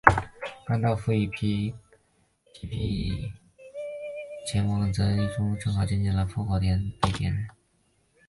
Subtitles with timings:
[0.65, 1.75] 甘道夫与皮
[2.55, 3.31] 聘
[4.47, 6.65] 前往刚铎途中正好见到了烽火台
[6.99, 7.47] 被点燃。